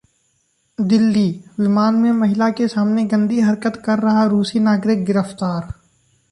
दिल्ली: 0.79 1.25
विमान 1.59 1.95
में 1.95 2.11
महिला 2.13 2.49
के 2.51 2.67
सामने 2.67 3.03
गंदी 3.05 3.39
हरकत 3.41 3.81
कर 3.85 3.99
रहा 3.99 4.25
रूसी 4.25 4.59
नागरिक 4.59 5.05
गिरफ्तार 5.05 5.73